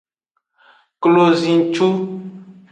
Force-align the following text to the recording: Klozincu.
Klozincu. 1.01 1.89